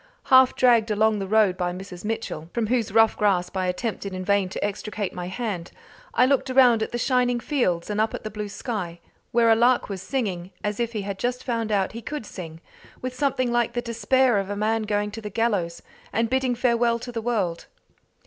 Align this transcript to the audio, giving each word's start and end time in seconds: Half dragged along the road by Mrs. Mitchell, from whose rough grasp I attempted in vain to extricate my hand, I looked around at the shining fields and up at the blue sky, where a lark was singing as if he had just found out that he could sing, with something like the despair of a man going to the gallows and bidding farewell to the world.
Half 0.33 0.55
dragged 0.55 0.89
along 0.89 1.19
the 1.19 1.27
road 1.27 1.55
by 1.57 1.71
Mrs. 1.71 2.03
Mitchell, 2.03 2.49
from 2.55 2.65
whose 2.65 2.91
rough 2.91 3.15
grasp 3.15 3.55
I 3.55 3.67
attempted 3.67 4.13
in 4.15 4.25
vain 4.25 4.49
to 4.49 4.65
extricate 4.65 5.13
my 5.13 5.27
hand, 5.27 5.71
I 6.15 6.25
looked 6.25 6.49
around 6.49 6.81
at 6.81 6.91
the 6.91 6.97
shining 6.97 7.39
fields 7.39 7.87
and 7.87 8.01
up 8.01 8.15
at 8.15 8.23
the 8.23 8.31
blue 8.31 8.49
sky, 8.49 8.99
where 9.31 9.51
a 9.51 9.55
lark 9.55 9.89
was 9.89 10.01
singing 10.01 10.49
as 10.63 10.79
if 10.79 10.93
he 10.93 11.03
had 11.03 11.19
just 11.19 11.43
found 11.43 11.71
out 11.71 11.89
that 11.89 11.93
he 11.93 12.01
could 12.01 12.25
sing, 12.25 12.61
with 13.03 13.13
something 13.13 13.51
like 13.51 13.73
the 13.73 13.79
despair 13.81 14.39
of 14.39 14.49
a 14.49 14.55
man 14.55 14.81
going 14.89 15.11
to 15.11 15.21
the 15.21 15.29
gallows 15.29 15.83
and 16.11 16.31
bidding 16.31 16.55
farewell 16.55 16.97
to 16.97 17.11
the 17.11 17.21
world. 17.21 17.67